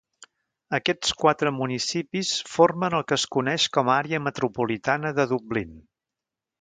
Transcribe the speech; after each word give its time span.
Aquests 0.77 1.11
quatre 1.23 1.51
municipis 1.57 2.31
formen 2.53 2.95
el 3.01 3.05
que 3.11 3.19
es 3.21 3.27
coneix 3.37 3.67
com 3.77 3.93
a 3.93 3.99
àrea 4.05 4.21
metropolitana 4.29 5.13
de 5.21 5.27
Dublín. 5.35 5.79